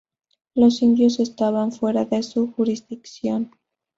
Los 0.55 0.81
indios 0.81 1.19
estaban 1.19 1.71
fuera 1.71 2.05
de 2.05 2.23
su 2.23 2.51
jurisdicción. 2.53 3.51